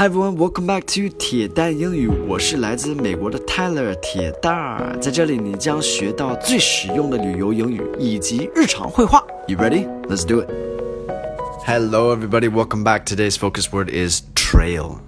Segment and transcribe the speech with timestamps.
[0.00, 2.07] Hi everyone, welcome back to 铁蛋英语。
[2.07, 9.23] 我是来自美国的 Tyler 铁蛋儿，在这里你将学到最实用的旅游英语以及日常会话。
[9.47, 9.87] You ready?
[10.07, 10.49] Let's do it.
[11.65, 13.05] Hello everybody, welcome back.
[13.05, 14.99] Today's focus word is trail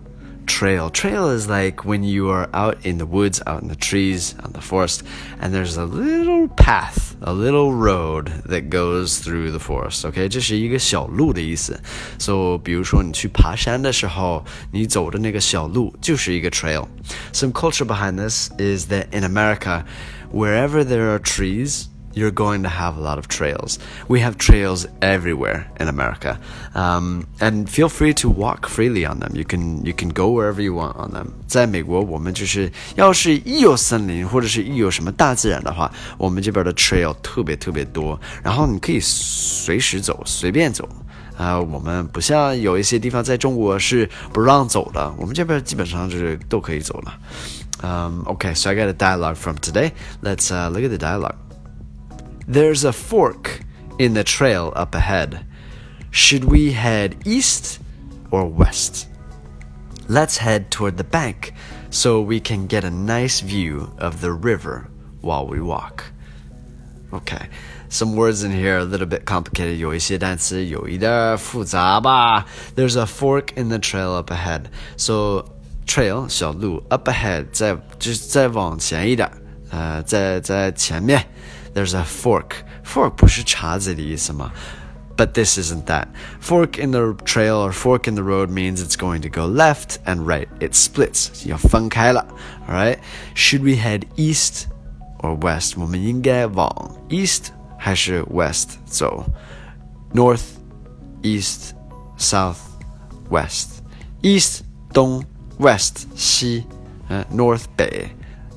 [0.46, 0.90] trail.
[0.90, 4.48] Trail is like when you are out in the woods, out in the trees, out
[4.48, 5.04] in the forest,
[5.40, 10.07] and there's a little path, a little road that goes through the forest.
[10.07, 11.81] OK，这是一个小路的意思。
[12.19, 16.87] So，比如说你去爬山的时候，你走的那个小路就是一个 trail.
[17.33, 19.85] Some culture behind this is that in America,
[20.33, 23.79] wherever there are trees you're going to have a lot of trails.
[24.09, 26.39] We have trails everywhere in America,
[26.75, 29.33] um, and feel free to walk freely on them.
[29.35, 31.29] You can you can go wherever you want on them.
[31.47, 40.89] 在美国，我们就是要是一有森林或者是一有什么大自然的话，我们这边的 trail 特别特别多，然后你可以随时走，随便走。
[41.37, 47.15] 啊、呃，我们不像有一些地方在中国是不让走的，我们这边基本上就是都可以走了。
[47.81, 49.93] Um, okay, so I got a dialogue from today.
[50.21, 51.37] Let's uh, look at the dialogue.
[52.47, 53.61] There's a fork
[53.99, 55.45] in the trail up ahead.
[56.11, 57.81] Should we head east
[58.31, 59.07] or west?
[60.09, 61.53] Let's head toward the bank
[61.91, 64.89] so we can get a nice view of the river
[65.21, 66.05] while we walk.
[67.13, 67.49] Okay,
[67.91, 69.77] some words in here are a little bit complicated.
[69.77, 72.47] 有一些单词有一点复杂吧.
[72.75, 74.65] There's a fork in the trail up ahead.
[74.97, 75.45] So
[75.87, 79.31] trail 小路 up ahead 在就是再往前一点，
[79.71, 81.27] 呃，在在前面。
[81.75, 82.53] there's a fork.
[82.85, 84.53] Fork 不是叉子的意思吗?
[85.17, 86.07] But this isn't that.
[86.41, 89.99] Fork in the trail or fork in the road means it's going to go left
[90.05, 90.49] and right.
[90.61, 91.45] It splits.
[91.49, 92.25] 要分开了.
[92.69, 92.99] Alright?
[93.35, 94.67] Should we head east
[95.19, 95.75] or west?
[95.77, 97.47] 我们应该往 east
[97.77, 99.25] 还是 west 走?
[100.15, 100.43] North,
[101.23, 101.73] east,
[102.17, 102.59] south,
[103.29, 103.83] west.
[104.23, 105.25] East 东
[105.59, 106.65] west 西
[107.33, 108.09] north 北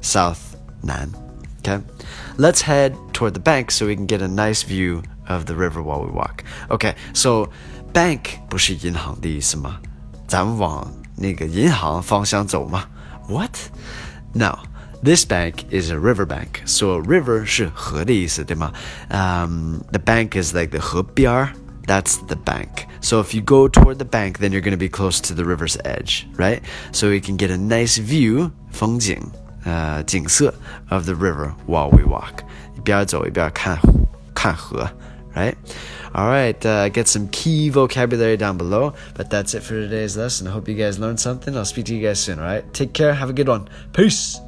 [0.01, 0.37] south
[0.81, 1.09] 南
[1.65, 1.81] Okay,
[2.37, 5.81] let's head toward the bank so we can get a nice view of the river
[5.81, 6.43] while we walk.
[6.69, 7.49] Okay, so
[7.93, 9.79] bank 不是银行的意思吗？
[10.27, 12.85] 咱们往那个银行方向走吗？
[13.27, 13.55] What?
[14.33, 14.59] No.
[15.03, 16.61] This bank is a river bank.
[16.65, 18.71] So river 是河的意思，对吗？
[19.09, 21.53] Um, the bank is like the 河边儿。
[21.87, 22.85] That's the bank.
[23.01, 25.43] So if you go toward the bank, then you're going to be close to the
[25.43, 26.61] river's edge, right?
[26.91, 29.19] So you can get a nice view, 风景
[29.65, 30.53] 呃景色
[30.89, 32.39] of the river while we walk，
[32.75, 33.79] 一边走一边看
[34.33, 34.89] 看河，
[35.35, 35.55] right?
[36.13, 38.93] All right, uh, get some key vocabulary down below.
[39.15, 40.45] But that's it for today's lesson.
[40.45, 41.55] I hope you guys learned something.
[41.55, 42.37] I'll speak to you guys soon.
[42.37, 43.13] All right, take care.
[43.13, 43.69] Have a good one.
[43.93, 44.41] Peace.